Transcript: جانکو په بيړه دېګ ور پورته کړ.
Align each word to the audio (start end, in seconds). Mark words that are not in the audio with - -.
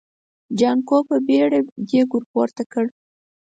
جانکو 0.59 0.97
په 1.09 1.15
بيړه 1.27 1.59
دېګ 1.89 2.09
ور 2.13 2.23
پورته 2.31 2.63
کړ. 2.71 2.85